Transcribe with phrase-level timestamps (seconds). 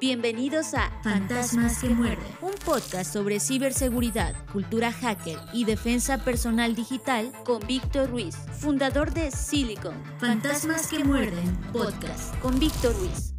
[0.00, 7.32] Bienvenidos a Fantasmas que muerden, un podcast sobre ciberseguridad, cultura hacker y defensa personal digital
[7.44, 9.94] con Víctor Ruiz, fundador de Silicon.
[10.20, 13.34] Fantasmas que muerden, podcast con Víctor Ruiz.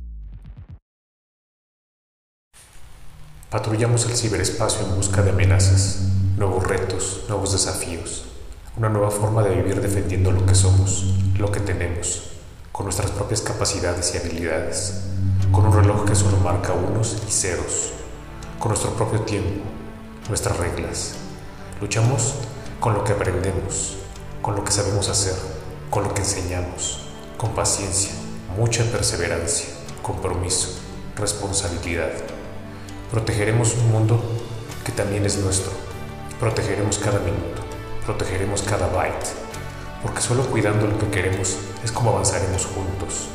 [3.50, 8.26] Patrullamos el ciberespacio en busca de amenazas, nuevos retos, nuevos desafíos,
[8.76, 11.05] una nueva forma de vivir defendiendo lo que somos,
[11.38, 12.32] lo que tenemos,
[12.73, 15.05] con nuestras propias capacidades y habilidades
[15.52, 17.91] con un reloj que solo marca unos y ceros,
[18.59, 19.63] con nuestro propio tiempo,
[20.27, 21.16] nuestras reglas.
[21.81, 22.35] Luchamos
[22.80, 23.98] con lo que aprendemos,
[24.41, 25.35] con lo que sabemos hacer,
[25.90, 27.07] con lo que enseñamos,
[27.38, 28.12] con paciencia,
[28.57, 29.70] mucha perseverancia,
[30.04, 30.80] compromiso,
[31.16, 32.12] responsabilidad.
[33.09, 34.21] Protegeremos un mundo
[34.85, 35.71] que también es nuestro.
[36.40, 37.63] Protegeremos cada minuto,
[38.05, 39.27] protegeremos cada byte,
[40.04, 43.29] porque solo cuidando lo que queremos es como avanzaremos juntos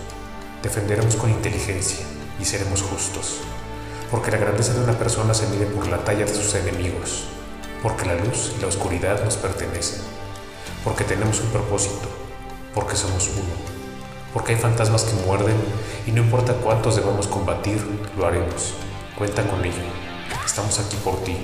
[0.65, 2.07] defenderemos con inteligencia
[2.41, 3.41] y seremos justos,
[4.11, 7.25] porque la grandeza de una persona se mide por la talla de sus enemigos,
[7.83, 10.01] porque la luz y la oscuridad nos pertenecen,
[10.83, 12.09] porque tenemos un propósito,
[12.73, 13.55] porque somos uno,
[14.33, 15.57] porque hay fantasmas que muerden
[16.07, 17.85] y no importa cuántos debamos combatir,
[18.17, 18.73] lo haremos.
[19.19, 19.85] Cuenta con ello.
[20.47, 21.37] Estamos aquí por ti,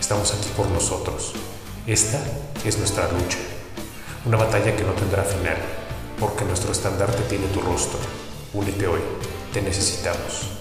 [0.00, 1.34] estamos aquí por nosotros.
[1.86, 2.20] Esta
[2.64, 3.38] es nuestra lucha,
[4.24, 5.56] una batalla que no tendrá final,
[6.18, 9.00] porque nuestro estandarte tiene tu rostro Únete hoy,
[9.52, 10.52] te necesitamos.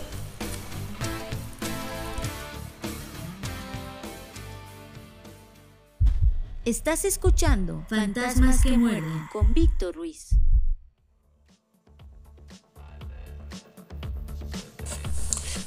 [6.65, 10.35] Estás escuchando Fantasmas que muerden con Víctor Ruiz.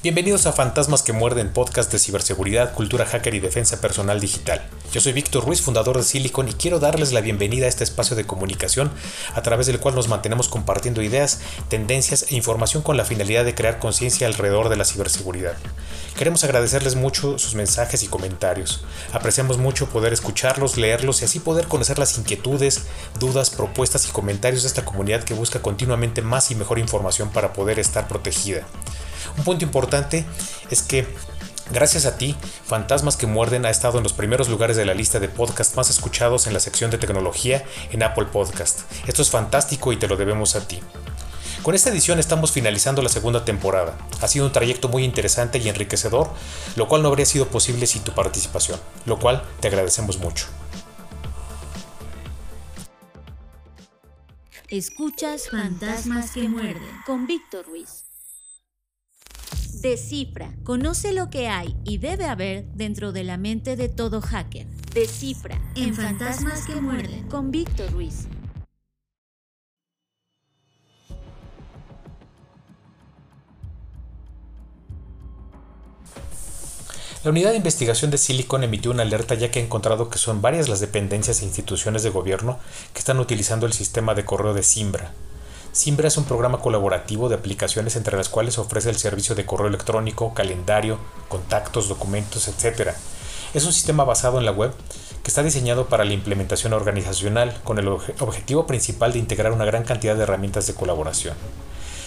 [0.01, 4.65] Bienvenidos a Fantasmas que Muerden, podcast de ciberseguridad, cultura hacker y defensa personal digital.
[4.93, 8.15] Yo soy Víctor Ruiz, fundador de Silicon, y quiero darles la bienvenida a este espacio
[8.15, 8.93] de comunicación
[9.35, 13.57] a través del cual nos mantenemos compartiendo ideas, tendencias e información con la finalidad de
[13.57, 15.57] crear conciencia alrededor de la ciberseguridad.
[16.17, 18.85] Queremos agradecerles mucho sus mensajes y comentarios.
[19.13, 22.83] Apreciamos mucho poder escucharlos, leerlos y así poder conocer las inquietudes,
[23.19, 27.53] dudas, propuestas y comentarios de esta comunidad que busca continuamente más y mejor información para
[27.53, 28.65] poder estar protegida.
[29.37, 30.25] Un punto importante
[30.71, 31.07] es que
[31.71, 32.35] Gracias a ti,
[32.65, 35.91] Fantasmas que Muerden ha estado en los primeros lugares de la lista de podcasts más
[35.91, 38.91] escuchados en la sección de tecnología en Apple Podcast.
[39.07, 40.81] Esto es fantástico y te lo debemos a ti.
[41.63, 43.99] Con esta edición estamos finalizando la segunda temporada.
[44.23, 46.31] Ha sido un trayecto muy interesante y enriquecedor,
[46.77, 50.47] lo cual no habría sido posible sin tu participación, lo cual te agradecemos mucho.
[54.69, 58.08] Escuchas Fantasmas que Muerden con Víctor Ruiz.
[59.73, 60.55] Descifra.
[60.65, 64.67] Conoce lo que hay y debe haber dentro de la mente de todo hacker.
[64.95, 65.61] Descifra.
[65.77, 67.29] En Fantasmas que Muerden.
[67.29, 68.27] Con Víctor Ruiz.
[77.25, 80.41] La unidad de investigación de Silicon emitió una alerta ya que ha encontrado que son
[80.41, 82.59] varias las dependencias e instituciones de gobierno
[82.93, 85.13] que están utilizando el sistema de correo de Simbra,
[85.79, 89.69] Simbra es un programa colaborativo de aplicaciones entre las cuales ofrece el servicio de correo
[89.69, 92.95] electrónico, calendario, contactos, documentos, etc.
[93.55, 94.73] Es un sistema basado en la web
[95.23, 99.85] que está diseñado para la implementación organizacional con el objetivo principal de integrar una gran
[99.85, 101.37] cantidad de herramientas de colaboración.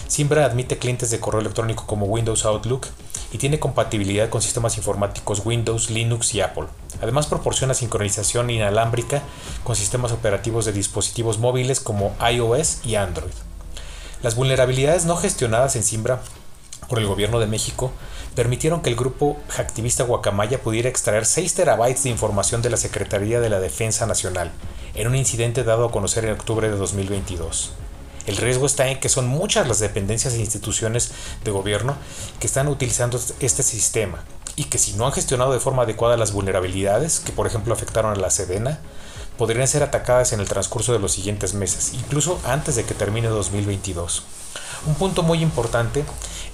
[0.06, 2.88] Simbra admite clientes de correo electrónico como Windows Outlook
[3.32, 6.66] y tiene compatibilidad con sistemas informáticos Windows, Linux y Apple.
[7.00, 9.22] Además proporciona sincronización inalámbrica
[9.64, 13.32] con sistemas operativos de dispositivos móviles como iOS y Android.
[14.22, 16.20] Las vulnerabilidades no gestionadas en Simbra
[16.88, 17.90] por el gobierno de México
[18.36, 23.40] permitieron que el grupo hacktivista Guacamaya pudiera extraer 6 terabytes de información de la Secretaría
[23.40, 24.52] de la Defensa Nacional
[24.94, 27.72] en un incidente dado a conocer en octubre de 2022.
[28.26, 31.10] El riesgo está en que son muchas las dependencias e instituciones
[31.42, 31.96] de gobierno
[32.38, 34.22] que están utilizando este sistema
[34.54, 38.12] y que si no han gestionado de forma adecuada las vulnerabilidades que por ejemplo afectaron
[38.12, 38.78] a la Sedena,
[39.38, 43.28] podrían ser atacadas en el transcurso de los siguientes meses, incluso antes de que termine
[43.28, 44.24] 2022.
[44.86, 46.04] Un punto muy importante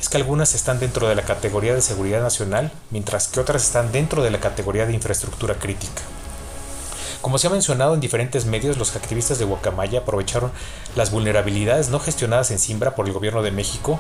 [0.00, 3.90] es que algunas están dentro de la categoría de seguridad nacional, mientras que otras están
[3.90, 6.02] dentro de la categoría de infraestructura crítica.
[7.20, 10.52] Como se ha mencionado en diferentes medios, los activistas de Guacamaya aprovecharon
[10.94, 13.98] las vulnerabilidades no gestionadas en Simbra por el gobierno de México,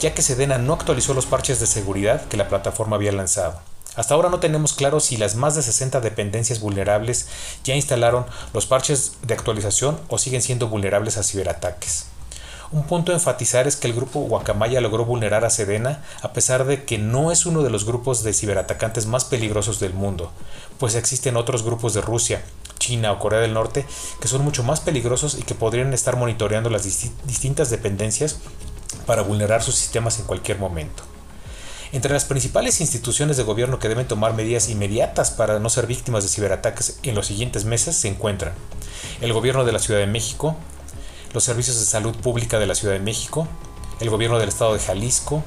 [0.00, 3.60] ya que Sedena no actualizó los parches de seguridad que la plataforma había lanzado.
[3.96, 7.26] Hasta ahora no tenemos claro si las más de 60 dependencias vulnerables
[7.64, 12.06] ya instalaron los parches de actualización o siguen siendo vulnerables a ciberataques.
[12.72, 16.66] Un punto a enfatizar es que el grupo Guacamaya logró vulnerar a Sedena a pesar
[16.66, 20.30] de que no es uno de los grupos de ciberatacantes más peligrosos del mundo,
[20.78, 22.44] pues existen otros grupos de Rusia,
[22.78, 23.84] China o Corea del Norte
[24.20, 28.38] que son mucho más peligrosos y que podrían estar monitoreando las distintas dependencias
[29.04, 31.02] para vulnerar sus sistemas en cualquier momento.
[31.92, 36.22] Entre las principales instituciones de gobierno que deben tomar medidas inmediatas para no ser víctimas
[36.22, 38.52] de ciberataques en los siguientes meses se encuentran
[39.20, 40.56] el Gobierno de la Ciudad de México,
[41.34, 43.48] los Servicios de Salud Pública de la Ciudad de México,
[43.98, 45.42] el Gobierno del Estado de Jalisco,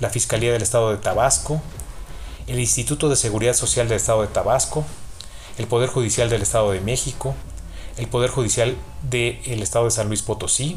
[0.00, 1.62] la Fiscalía del Estado de Tabasco,
[2.48, 4.84] el Instituto de Seguridad Social del Estado de Tabasco,
[5.58, 7.36] el Poder Judicial del Estado de México,
[7.98, 10.76] el Poder Judicial del Estado de San Luis Potosí,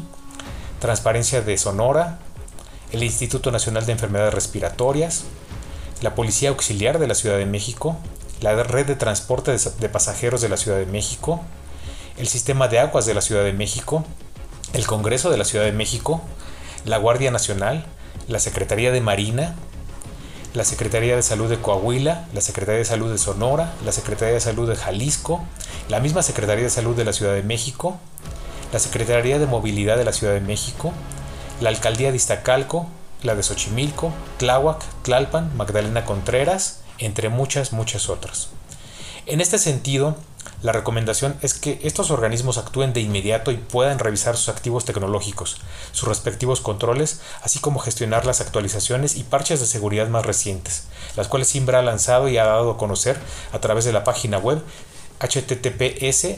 [0.78, 2.20] Transparencia de Sonora,
[2.92, 5.24] el Instituto Nacional de Enfermedades Respiratorias,
[6.02, 7.96] la Policía Auxiliar de la Ciudad de México,
[8.40, 11.40] la Red de Transporte de Pasajeros de la Ciudad de México,
[12.18, 14.04] el Sistema de Aguas de la Ciudad de México,
[14.74, 16.20] el Congreso de la Ciudad de México,
[16.84, 17.86] la Guardia Nacional,
[18.28, 19.54] la Secretaría de Marina,
[20.54, 24.40] la Secretaría de Salud de Coahuila, la Secretaría de Salud de Sonora, la Secretaría de
[24.40, 25.42] Salud de Jalisco,
[25.88, 27.98] la misma Secretaría de Salud de la Ciudad de México,
[28.72, 30.92] la Secretaría de Movilidad de la Ciudad de México,
[31.60, 32.88] la Alcaldía de Iztacalco,
[33.22, 38.48] la de Xochimilco, Tláhuac, Tlalpan, Magdalena Contreras, entre muchas, muchas otras.
[39.26, 40.16] En este sentido,
[40.62, 45.60] la recomendación es que estos organismos actúen de inmediato y puedan revisar sus activos tecnológicos,
[45.92, 50.84] sus respectivos controles, así como gestionar las actualizaciones y parches de seguridad más recientes,
[51.16, 53.18] las cuales Simbra ha lanzado y ha dado a conocer
[53.52, 54.62] a través de la página web
[55.20, 56.36] https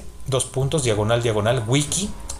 [0.82, 1.64] diagonal diagonal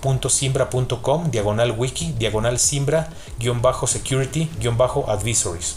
[0.05, 3.09] wiki.simbra.com diagonal wiki diagonal simbra
[3.39, 5.77] guion bajo security guion bajo advisories.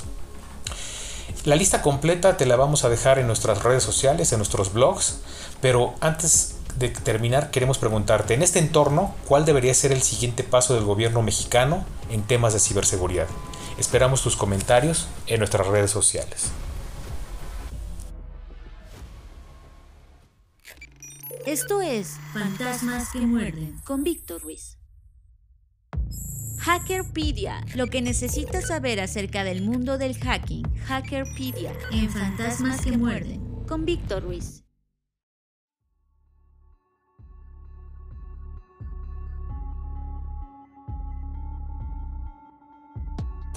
[1.45, 5.19] La lista completa te la vamos a dejar en nuestras redes sociales, en nuestros blogs,
[5.61, 10.73] pero antes de terminar queremos preguntarte, en este entorno, ¿cuál debería ser el siguiente paso
[10.73, 13.27] del gobierno mexicano en temas de ciberseguridad?
[13.77, 16.51] Esperamos tus comentarios en nuestras redes sociales.
[21.47, 24.77] Esto es Fantasmas que muerden con Víctor Ruiz.
[26.59, 30.67] Hackerpedia, lo que necesitas saber acerca del mundo del hacking.
[30.87, 34.66] Hackerpedia en Fantasmas que muerden con Víctor Ruiz.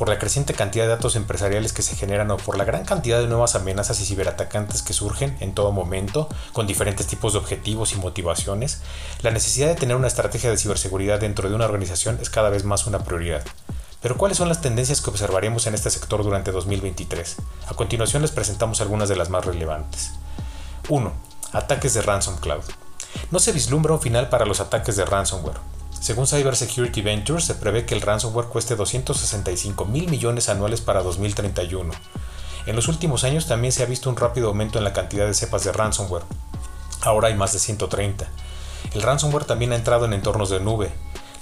[0.00, 3.20] Por la creciente cantidad de datos empresariales que se generan o por la gran cantidad
[3.20, 7.92] de nuevas amenazas y ciberatacantes que surgen en todo momento, con diferentes tipos de objetivos
[7.92, 8.80] y motivaciones,
[9.20, 12.64] la necesidad de tener una estrategia de ciberseguridad dentro de una organización es cada vez
[12.64, 13.44] más una prioridad.
[14.00, 17.36] Pero ¿cuáles son las tendencias que observaremos en este sector durante 2023?
[17.66, 20.12] A continuación les presentamos algunas de las más relevantes.
[20.88, 21.12] 1.
[21.52, 22.64] Ataques de Ransom Cloud.
[23.30, 25.79] No se vislumbra un final para los ataques de ransomware.
[26.00, 31.92] Según Cybersecurity Ventures, se prevé que el ransomware cueste 265 mil millones anuales para 2031.
[32.64, 35.34] En los últimos años también se ha visto un rápido aumento en la cantidad de
[35.34, 36.24] cepas de ransomware.
[37.02, 38.26] Ahora hay más de 130.
[38.94, 40.90] El ransomware también ha entrado en entornos de nube,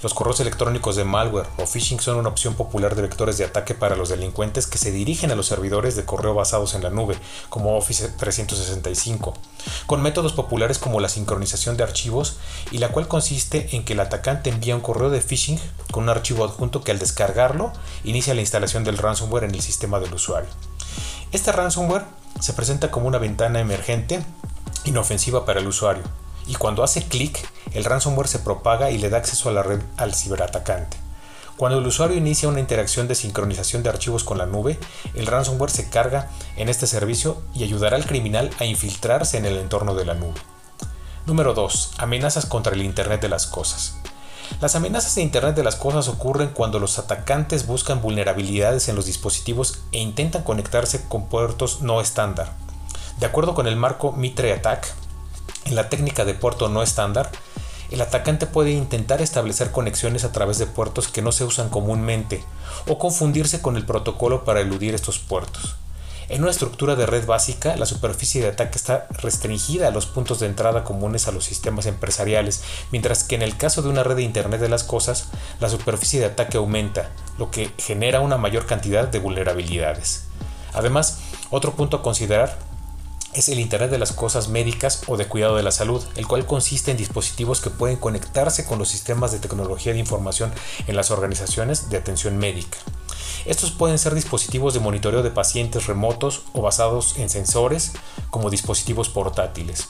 [0.01, 3.73] los correos electrónicos de malware o phishing son una opción popular de vectores de ataque
[3.73, 7.17] para los delincuentes que se dirigen a los servidores de correo basados en la nube,
[7.49, 9.33] como Office 365,
[9.87, 12.37] con métodos populares como la sincronización de archivos
[12.71, 15.59] y la cual consiste en que el atacante envía un correo de phishing
[15.91, 17.73] con un archivo adjunto que al descargarlo
[18.05, 20.49] inicia la instalación del ransomware en el sistema del usuario.
[21.33, 22.05] Este ransomware
[22.39, 24.23] se presenta como una ventana emergente
[24.85, 26.03] inofensiva para el usuario,
[26.49, 29.81] y cuando hace clic, el ransomware se propaga y le da acceso a la red
[29.97, 30.97] al ciberatacante.
[31.57, 34.79] Cuando el usuario inicia una interacción de sincronización de archivos con la nube,
[35.13, 39.57] el ransomware se carga en este servicio y ayudará al criminal a infiltrarse en el
[39.57, 40.39] entorno de la nube.
[41.27, 41.91] Número 2.
[41.97, 43.97] Amenazas contra el Internet de las Cosas.
[44.59, 49.05] Las amenazas de Internet de las Cosas ocurren cuando los atacantes buscan vulnerabilidades en los
[49.05, 52.53] dispositivos e intentan conectarse con puertos no estándar.
[53.19, 54.95] De acuerdo con el marco Mitre Attack,
[55.69, 57.31] en la técnica de puerto no estándar,
[57.91, 62.43] el atacante puede intentar establecer conexiones a través de puertos que no se usan comúnmente
[62.87, 65.75] o confundirse con el protocolo para eludir estos puertos.
[66.27, 70.39] En una estructura de red básica, la superficie de ataque está restringida a los puntos
[70.39, 72.61] de entrada comunes a los sistemas empresariales,
[72.91, 76.19] mientras que en el caso de una red de Internet de las Cosas, la superficie
[76.19, 77.09] de ataque aumenta,
[77.39, 80.25] lo que genera una mayor cantidad de vulnerabilidades.
[80.73, 82.68] Además, otro punto a considerar
[83.33, 86.45] es el Internet de las Cosas médicas o de cuidado de la salud, el cual
[86.45, 90.51] consiste en dispositivos que pueden conectarse con los sistemas de tecnología de información
[90.87, 92.77] en las organizaciones de atención médica.
[93.45, 97.93] Estos pueden ser dispositivos de monitoreo de pacientes remotos o basados en sensores
[98.29, 99.89] como dispositivos portátiles.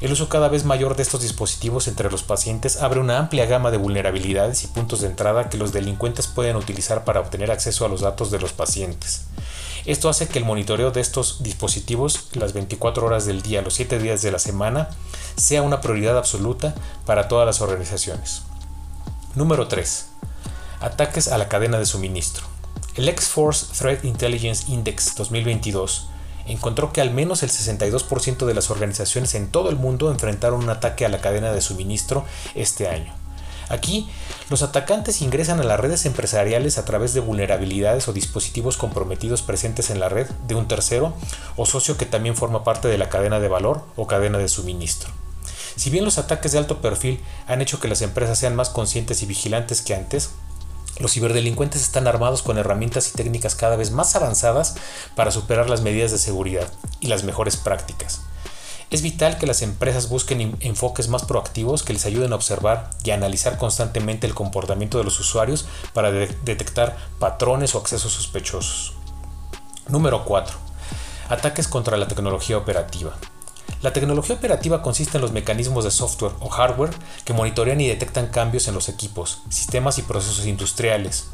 [0.00, 3.70] El uso cada vez mayor de estos dispositivos entre los pacientes abre una amplia gama
[3.70, 7.88] de vulnerabilidades y puntos de entrada que los delincuentes pueden utilizar para obtener acceso a
[7.88, 9.26] los datos de los pacientes.
[9.84, 13.98] Esto hace que el monitoreo de estos dispositivos las 24 horas del día, los 7
[13.98, 14.90] días de la semana,
[15.36, 16.74] sea una prioridad absoluta
[17.04, 18.42] para todas las organizaciones.
[19.34, 20.06] Número 3.
[20.80, 22.44] Ataques a la cadena de suministro.
[22.94, 26.08] El X-Force Threat Intelligence Index 2022
[26.46, 30.70] encontró que al menos el 62% de las organizaciones en todo el mundo enfrentaron un
[30.70, 32.24] ataque a la cadena de suministro
[32.54, 33.21] este año.
[33.68, 34.08] Aquí,
[34.50, 39.90] los atacantes ingresan a las redes empresariales a través de vulnerabilidades o dispositivos comprometidos presentes
[39.90, 41.14] en la red de un tercero
[41.56, 45.10] o socio que también forma parte de la cadena de valor o cadena de suministro.
[45.76, 49.22] Si bien los ataques de alto perfil han hecho que las empresas sean más conscientes
[49.22, 50.30] y vigilantes que antes,
[50.98, 54.74] los ciberdelincuentes están armados con herramientas y técnicas cada vez más avanzadas
[55.16, 58.20] para superar las medidas de seguridad y las mejores prácticas.
[58.92, 63.10] Es vital que las empresas busquen enfoques más proactivos que les ayuden a observar y
[63.10, 68.92] analizar constantemente el comportamiento de los usuarios para detectar patrones o accesos sospechosos.
[69.88, 70.54] Número 4.
[71.30, 73.16] Ataques contra la tecnología operativa.
[73.80, 76.94] La tecnología operativa consiste en los mecanismos de software o hardware
[77.24, 81.28] que monitorean y detectan cambios en los equipos, sistemas y procesos industriales.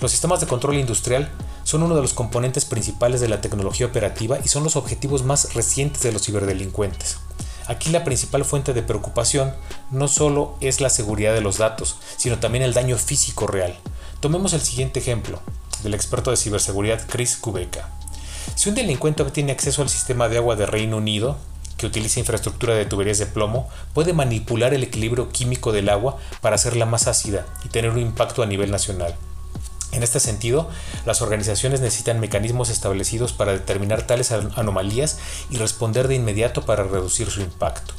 [0.00, 1.30] Los sistemas de control industrial
[1.62, 5.54] son uno de los componentes principales de la tecnología operativa y son los objetivos más
[5.54, 7.18] recientes de los ciberdelincuentes.
[7.66, 9.54] Aquí la principal fuente de preocupación
[9.90, 13.78] no solo es la seguridad de los datos, sino también el daño físico real.
[14.20, 15.40] Tomemos el siguiente ejemplo
[15.82, 17.88] del experto de ciberseguridad Chris Kubeka.
[18.54, 21.38] Si un delincuente obtiene acceso al sistema de agua de Reino Unido,
[21.78, 26.56] que utiliza infraestructura de tuberías de plomo, puede manipular el equilibrio químico del agua para
[26.56, 29.14] hacerla más ácida y tener un impacto a nivel nacional.
[29.94, 30.68] En este sentido,
[31.06, 35.18] las organizaciones necesitan mecanismos establecidos para determinar tales anomalías
[35.50, 37.94] y responder de inmediato para reducir su impacto.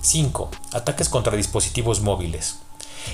[0.00, 0.50] 5.
[0.72, 2.56] Ataques contra dispositivos móviles.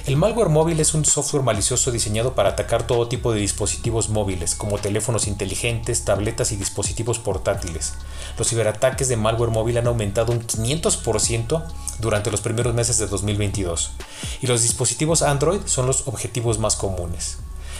[0.06, 4.54] El malware móvil es un software malicioso diseñado para atacar todo tipo de dispositivos móviles,
[4.54, 7.94] como teléfonos inteligentes, tabletas y dispositivos portátiles.
[8.38, 11.62] Los ciberataques de malware móvil han aumentado un 500%
[11.98, 13.92] durante los primeros meses de 2022,
[14.40, 17.38] y los dispositivos Android son los objetivos más comunes.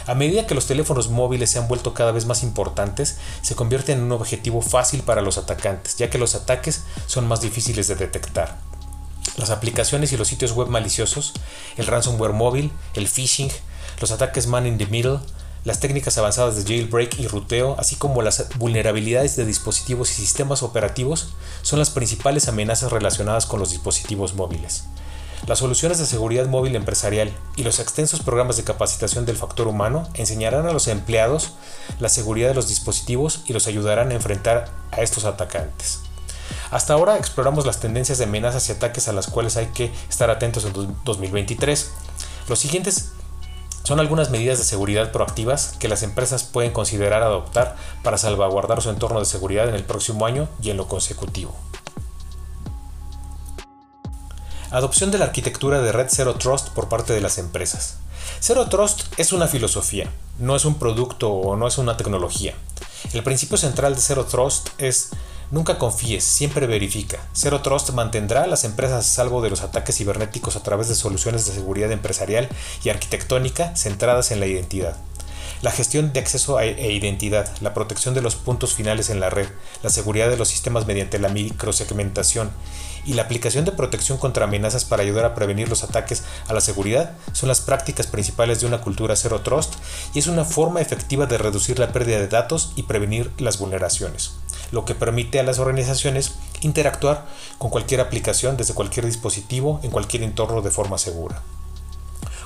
[0.09, 3.99] A medida que los teléfonos móviles se han vuelto cada vez más importantes, se convierten
[3.99, 7.95] en un objetivo fácil para los atacantes, ya que los ataques son más difíciles de
[7.95, 8.57] detectar.
[9.37, 11.35] Las aplicaciones y los sitios web maliciosos,
[11.77, 13.51] el ransomware móvil, el phishing,
[14.01, 15.19] los ataques man in the middle,
[15.65, 20.63] las técnicas avanzadas de jailbreak y ruteo, así como las vulnerabilidades de dispositivos y sistemas
[20.63, 24.85] operativos, son las principales amenazas relacionadas con los dispositivos móviles.
[25.47, 30.09] Las soluciones de seguridad móvil empresarial y los extensos programas de capacitación del factor humano
[30.15, 31.53] enseñarán a los empleados
[32.01, 36.01] la seguridad de los dispositivos y los ayudarán a enfrentar a estos atacantes.
[36.71, 40.29] Hasta ahora exploramos las tendencias de amenazas y ataques a las cuales hay que estar
[40.29, 40.73] atentos en
[41.05, 41.91] 2023.
[42.49, 43.13] Los siguientes
[43.85, 48.91] son algunas medidas de seguridad proactivas que las empresas pueden considerar adoptar para salvaguardar su
[48.91, 51.57] entorno de seguridad en el próximo año y en lo consecutivo.
[54.71, 57.97] Adopción de la arquitectura de Red Zero Trust por parte de las empresas.
[58.39, 62.53] Zero Trust es una filosofía, no es un producto o no es una tecnología.
[63.15, 65.09] El principio central de Zero Trust es
[65.51, 67.19] nunca confíes, siempre verifica.
[67.35, 70.97] Zero Trust mantendrá a las empresas a salvo de los ataques cibernéticos a través de
[70.97, 72.47] soluciones de seguridad empresarial
[72.85, 74.99] y arquitectónica centradas en la identidad.
[75.61, 79.49] La gestión de acceso e identidad, la protección de los puntos finales en la red,
[79.83, 82.53] la seguridad de los sistemas mediante la microsegmentación
[83.05, 86.61] y la aplicación de protección contra amenazas para ayudar a prevenir los ataques a la
[86.61, 89.75] seguridad son las prácticas principales de una cultura Zero Trust
[90.15, 94.35] y es una forma efectiva de reducir la pérdida de datos y prevenir las vulneraciones,
[94.71, 97.27] lo que permite a las organizaciones interactuar
[97.59, 101.43] con cualquier aplicación desde cualquier dispositivo en cualquier entorno de forma segura.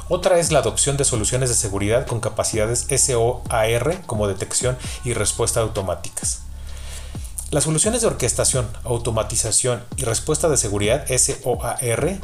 [0.09, 5.61] Otra es la adopción de soluciones de seguridad con capacidades SOAR como detección y respuesta
[5.61, 6.43] automáticas.
[7.51, 12.19] Las soluciones de orquestación, automatización y respuesta de seguridad SOAR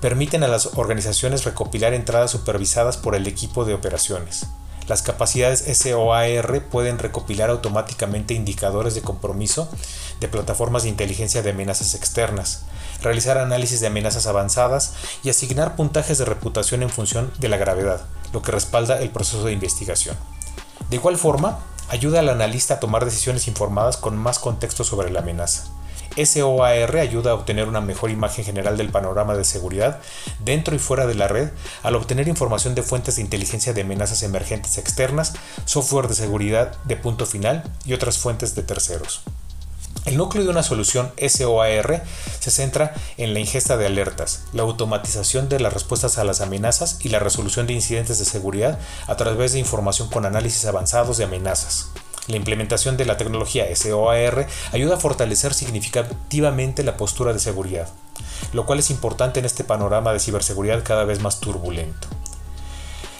[0.00, 4.46] permiten a las organizaciones recopilar entradas supervisadas por el equipo de operaciones.
[4.88, 9.70] Las capacidades SOAR pueden recopilar automáticamente indicadores de compromiso
[10.20, 12.64] de plataformas de inteligencia de amenazas externas,
[13.04, 18.02] realizar análisis de amenazas avanzadas y asignar puntajes de reputación en función de la gravedad,
[18.32, 20.16] lo que respalda el proceso de investigación.
[20.90, 25.20] De igual forma, ayuda al analista a tomar decisiones informadas con más contexto sobre la
[25.20, 25.64] amenaza.
[26.16, 30.00] SOAR ayuda a obtener una mejor imagen general del panorama de seguridad
[30.38, 31.50] dentro y fuera de la red
[31.82, 35.34] al obtener información de fuentes de inteligencia de amenazas emergentes externas,
[35.64, 39.22] software de seguridad de punto final y otras fuentes de terceros.
[40.04, 42.04] El núcleo de una solución SOAR
[42.38, 46.98] se centra en la ingesta de alertas, la automatización de las respuestas a las amenazas
[47.00, 51.24] y la resolución de incidentes de seguridad a través de información con análisis avanzados de
[51.24, 51.88] amenazas.
[52.26, 57.88] La implementación de la tecnología SOAR ayuda a fortalecer significativamente la postura de seguridad,
[58.52, 62.08] lo cual es importante en este panorama de ciberseguridad cada vez más turbulento.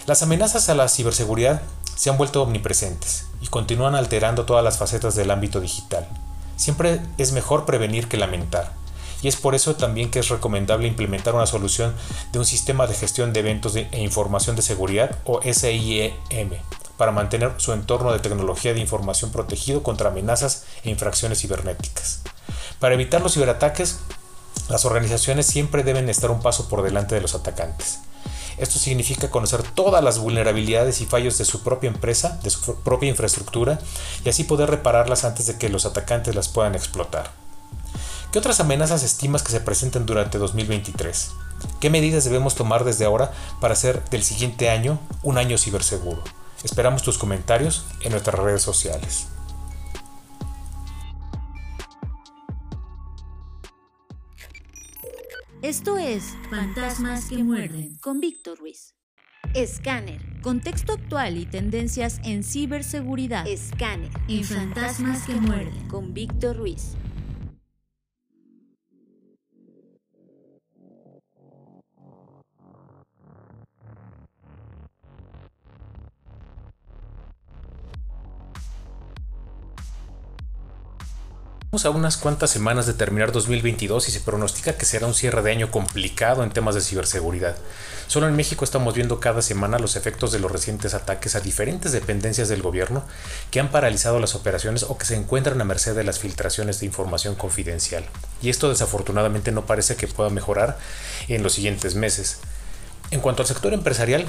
[0.05, 1.63] Las amenazas a la ciberseguridad
[1.95, 6.07] se han vuelto omnipresentes y continúan alterando todas las facetas del ámbito digital.
[6.55, 8.73] Siempre es mejor prevenir que lamentar,
[9.21, 11.95] y es por eso también que es recomendable implementar una solución
[12.31, 16.51] de un sistema de gestión de eventos e información de seguridad o SIEM
[16.97, 22.21] para mantener su entorno de tecnología de información protegido contra amenazas e infracciones cibernéticas.
[22.79, 23.99] Para evitar los ciberataques,
[24.69, 27.99] las organizaciones siempre deben estar un paso por delante de los atacantes.
[28.57, 33.09] Esto significa conocer todas las vulnerabilidades y fallos de su propia empresa, de su propia
[33.09, 33.79] infraestructura,
[34.23, 37.31] y así poder repararlas antes de que los atacantes las puedan explotar.
[38.31, 41.31] ¿Qué otras amenazas estimas que se presenten durante 2023?
[41.79, 43.31] ¿Qué medidas debemos tomar desde ahora
[43.61, 46.21] para hacer del siguiente año un año ciberseguro?
[46.63, 49.27] Esperamos tus comentarios en nuestras redes sociales.
[55.65, 58.93] Esto es Fantasmas que muerden con Víctor Ruiz.
[59.55, 60.21] Escáner.
[60.43, 63.47] Contexto actual y tendencias en ciberseguridad.
[63.47, 64.11] Escáner.
[64.27, 66.95] En Fantasmas que muerden con Víctor Ruiz.
[81.83, 85.51] A unas cuantas semanas de terminar 2022 y se pronostica que será un cierre de
[85.51, 87.57] año complicado en temas de ciberseguridad.
[88.07, 91.91] Solo en México estamos viendo cada semana los efectos de los recientes ataques a diferentes
[91.91, 93.03] dependencias del gobierno
[93.51, 96.85] que han paralizado las operaciones o que se encuentran a merced de las filtraciones de
[96.85, 98.05] información confidencial.
[98.41, 100.77] Y esto desafortunadamente no parece que pueda mejorar
[101.27, 102.37] en los siguientes meses.
[103.11, 104.25] En cuanto al sector empresarial,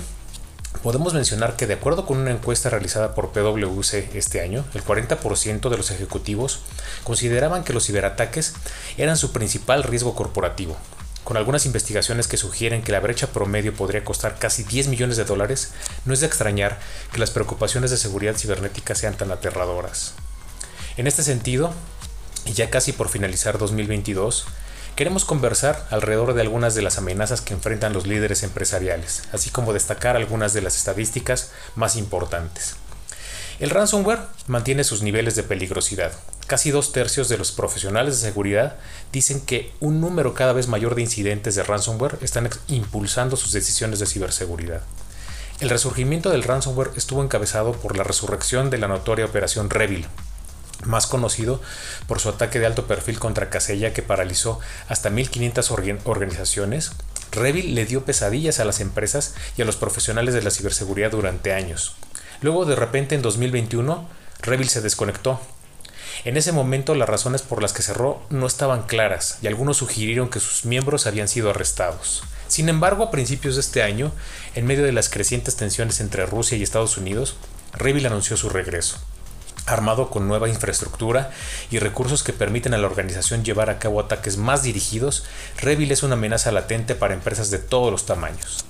[0.83, 5.69] Podemos mencionar que de acuerdo con una encuesta realizada por PwC este año, el 40%
[5.69, 6.61] de los ejecutivos
[7.05, 8.55] consideraban que los ciberataques
[8.97, 10.77] eran su principal riesgo corporativo,
[11.25, 15.25] con algunas investigaciones que sugieren que la brecha promedio podría costar casi 10 millones de
[15.25, 15.73] dólares,
[16.05, 16.79] no es de extrañar
[17.13, 20.15] que las preocupaciones de seguridad cibernética sean tan aterradoras.
[20.97, 21.73] En este sentido,
[22.45, 24.47] y ya casi por finalizar 2022,
[24.97, 29.75] Queremos conversar alrededor de algunas de las amenazas que enfrentan los líderes empresariales, así como
[29.75, 32.77] destacar algunas de las estadísticas más importantes.
[33.61, 36.13] El ransomware mantiene sus niveles de peligrosidad.
[36.47, 38.77] Casi dos tercios de los profesionales de seguridad
[39.13, 43.99] dicen que un número cada vez mayor de incidentes de ransomware están impulsando sus decisiones
[43.99, 44.81] de ciberseguridad.
[45.61, 50.07] El resurgimiento del ransomware estuvo encabezado por la resurrección de la notoria operación Revil,
[50.85, 51.61] más conocido
[52.07, 56.93] por su ataque de alto perfil contra Casella que paralizó hasta 1.500 organizaciones,
[57.33, 61.53] Revil le dio pesadillas a las empresas y a los profesionales de la ciberseguridad durante
[61.53, 61.97] años.
[62.41, 64.09] Luego, de repente, en 2021,
[64.41, 65.41] Revil se desconectó.
[66.25, 70.31] En ese momento las razones por las que cerró no estaban claras y algunos sugirieron
[70.31, 72.23] que sus miembros habían sido arrestados.
[72.49, 74.13] Sin embargo, a principios de este año,
[74.55, 77.37] en medio de las crecientes tensiones entre Rusia y Estados Unidos,
[77.75, 78.99] Revil anunció su regreso
[79.67, 81.31] armado con nueva infraestructura
[81.71, 85.25] y recursos que permiten a la organización llevar a cabo ataques más dirigidos,
[85.59, 88.65] Revil es una amenaza latente para empresas de todos los tamaños.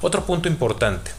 [0.00, 1.10] Otro punto importante,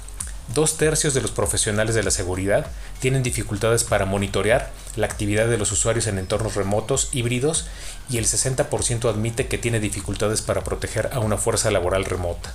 [0.53, 2.67] dos tercios de los profesionales de la seguridad
[2.99, 7.67] tienen dificultades para monitorear la actividad de los usuarios en entornos remotos híbridos
[8.09, 12.53] y el 60% admite que tiene dificultades para proteger a una fuerza laboral remota.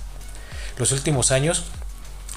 [0.77, 1.65] Los últimos años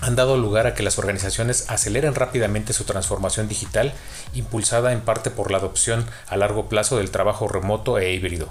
[0.01, 3.95] han dado lugar a que las organizaciones aceleren rápidamente su transformación digital,
[4.35, 8.49] impulsada en parte por la adopción a largo plazo del trabajo remoto e híbrido.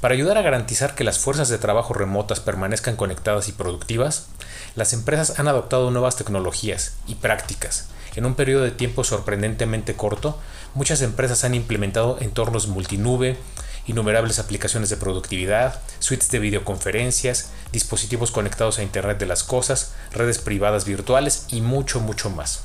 [0.00, 4.26] Para ayudar a garantizar que las fuerzas de trabajo remotas permanezcan conectadas y productivas,
[4.74, 7.88] las empresas han adoptado nuevas tecnologías y prácticas.
[8.14, 10.38] En un periodo de tiempo sorprendentemente corto,
[10.74, 13.38] muchas empresas han implementado entornos multinube,
[13.86, 20.38] innumerables aplicaciones de productividad, suites de videoconferencias, dispositivos conectados a Internet de las Cosas, redes
[20.38, 22.62] privadas virtuales y mucho, mucho más.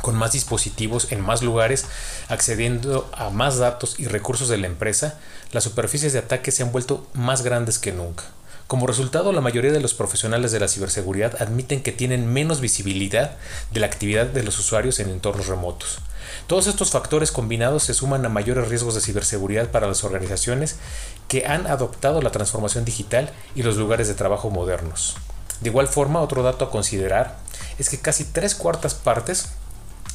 [0.00, 1.84] Con más dispositivos en más lugares,
[2.28, 5.18] accediendo a más datos y recursos de la empresa,
[5.52, 8.24] las superficies de ataque se han vuelto más grandes que nunca.
[8.70, 13.32] Como resultado, la mayoría de los profesionales de la ciberseguridad admiten que tienen menos visibilidad
[13.72, 15.98] de la actividad de los usuarios en entornos remotos.
[16.46, 20.76] Todos estos factores combinados se suman a mayores riesgos de ciberseguridad para las organizaciones
[21.26, 25.16] que han adoptado la transformación digital y los lugares de trabajo modernos.
[25.60, 27.38] De igual forma, otro dato a considerar
[27.80, 29.48] es que casi tres cuartas partes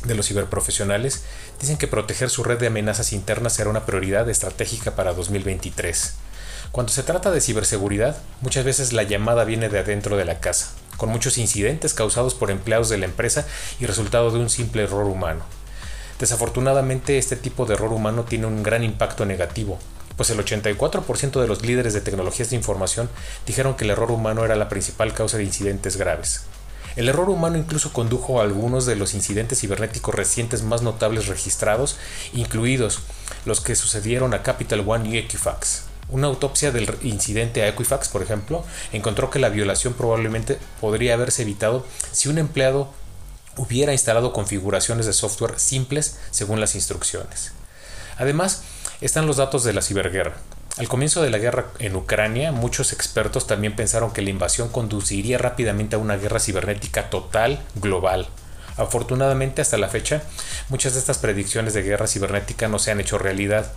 [0.06, 1.26] de los ciberprofesionales
[1.60, 6.14] dicen que proteger su red de amenazas internas será una prioridad estratégica para 2023.
[6.72, 10.72] Cuando se trata de ciberseguridad, muchas veces la llamada viene de adentro de la casa,
[10.98, 13.46] con muchos incidentes causados por empleados de la empresa
[13.80, 15.44] y resultado de un simple error humano.
[16.20, 19.80] Desafortunadamente este tipo de error humano tiene un gran impacto negativo,
[20.16, 23.10] pues el 84% de los líderes de tecnologías de información
[23.46, 26.44] dijeron que el error humano era la principal causa de incidentes graves.
[26.96, 31.98] El error humano incluso condujo a algunos de los incidentes cibernéticos recientes más notables registrados,
[32.34, 33.00] incluidos
[33.44, 35.84] los que sucedieron a Capital One y Equifax.
[36.10, 41.42] Una autopsia del incidente a Equifax, por ejemplo, encontró que la violación probablemente podría haberse
[41.42, 42.94] evitado si un empleado
[43.58, 47.54] hubiera instalado configuraciones de software simples según las instrucciones.
[48.18, 48.64] Además,
[49.02, 50.36] están los datos de la ciberguerra.
[50.78, 55.38] Al comienzo de la guerra en Ucrania, muchos expertos también pensaron que la invasión conduciría
[55.38, 58.28] rápidamente a una guerra cibernética total global.
[58.78, 60.22] Afortunadamente, hasta la fecha,
[60.68, 63.72] muchas de estas predicciones de guerra cibernética no se han hecho realidad.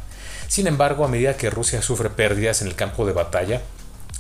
[0.49, 3.61] Sin embargo, a medida que Rusia sufre pérdidas en el campo de batalla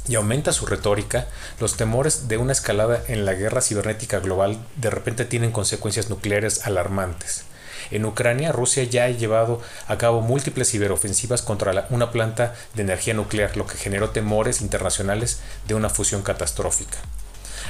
[0.06, 1.26] y aumenta su retórica,
[1.58, 6.66] los temores de una escalada en la guerra cibernética global de repente tienen consecuencias nucleares
[6.66, 7.44] alarmantes.
[7.90, 13.14] En Ucrania, Rusia ya ha llevado a cabo múltiples ciberofensivas contra una planta de energía
[13.14, 16.98] nuclear, lo que generó temores internacionales de una fusión catastrófica.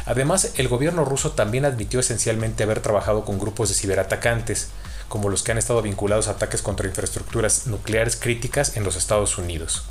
[0.05, 4.68] Además, el gobierno ruso también admitió esencialmente haber trabajado con grupos de ciberatacantes,
[5.09, 9.38] como los que han estado vinculados a ataques contra infraestructuras nucleares críticas en los Estados
[9.38, 9.85] Unidos.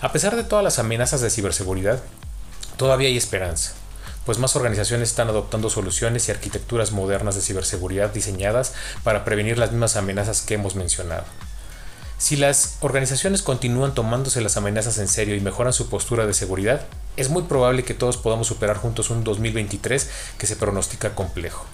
[0.00, 2.00] A pesar de todas las amenazas de ciberseguridad,
[2.76, 3.72] todavía hay esperanza,
[4.24, 9.72] pues más organizaciones están adoptando soluciones y arquitecturas modernas de ciberseguridad diseñadas para prevenir las
[9.72, 11.24] mismas amenazas que hemos mencionado.
[12.20, 16.86] Si las organizaciones continúan tomándose las amenazas en serio y mejoran su postura de seguridad,
[17.16, 21.64] es muy probable que todos podamos superar juntos un 2023 que se pronostica complejo.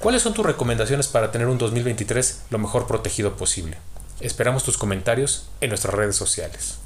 [0.00, 3.76] ¿Cuáles son tus recomendaciones para tener un 2023 lo mejor protegido posible?
[4.20, 6.78] Esperamos tus comentarios en nuestras redes sociales.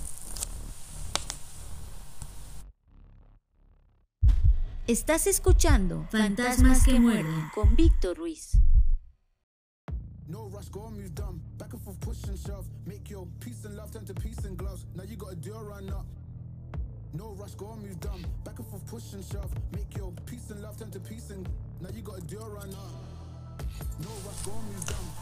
[4.89, 8.59] Estás escuchando Fantasmas que muerden con Víctor Ruiz.
[10.27, 11.41] No rush, go move dumb.
[11.57, 12.67] Back and forth, push and shove.
[12.85, 14.87] Make your peace and love turn to peace and gloves.
[14.97, 16.05] Now you do a run up.
[17.13, 18.25] No rush, go move dumb.
[18.45, 19.53] Back and forth, push and shove.
[19.73, 21.49] Make your peace and love turn to peace and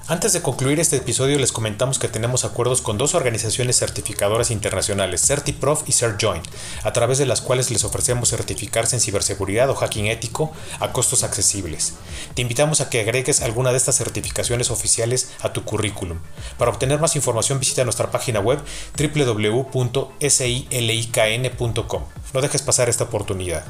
[0.09, 5.22] Antes de concluir este episodio les comentamos que tenemos acuerdos con dos organizaciones certificadoras internacionales,
[5.22, 6.42] CertiProf y CertJoin,
[6.83, 11.22] a través de las cuales les ofrecemos certificarse en ciberseguridad o hacking ético a costos
[11.22, 11.94] accesibles.
[12.35, 16.18] Te invitamos a que agregues alguna de estas certificaciones oficiales a tu currículum.
[16.59, 18.59] Para obtener más información visita nuestra página web
[18.98, 19.92] www.silikn.com.
[22.35, 23.64] No dejes pasar esta oportunidad.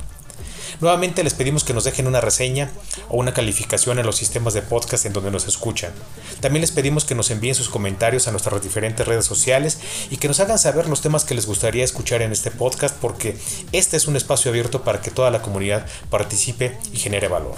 [0.82, 2.72] Nuevamente les pedimos que nos dejen una reseña
[3.08, 5.92] o una calificación en los sistemas de podcast en donde nos escuchan.
[6.40, 9.78] También les pedimos que nos envíen sus comentarios a nuestras diferentes redes sociales
[10.10, 13.38] y que nos hagan saber los temas que les gustaría escuchar en este podcast porque
[13.70, 17.54] este es un espacio abierto para que toda la comunidad participe y genere valor.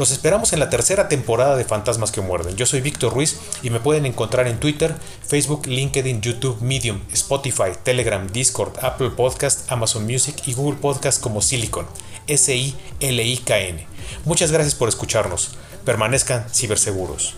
[0.00, 2.56] Los esperamos en la tercera temporada de Fantasmas que Muerden.
[2.56, 7.72] Yo soy Víctor Ruiz y me pueden encontrar en Twitter, Facebook, LinkedIn, YouTube, Medium, Spotify,
[7.82, 11.86] Telegram, Discord, Apple Podcast, Amazon Music y Google Podcast como Silicon.
[12.26, 13.86] S-I-L-I-K-N.
[14.24, 15.50] Muchas gracias por escucharnos.
[15.84, 17.34] Permanezcan ciberseguros.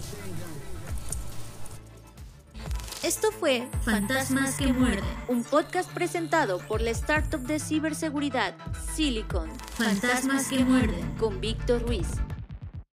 [3.02, 5.04] Esto fue Fantasmas que muerden.
[5.26, 8.54] un podcast presentado por la startup de ciberseguridad
[8.94, 11.10] Silicon Fantasmas que muerden.
[11.18, 12.06] con Víctor Ruiz.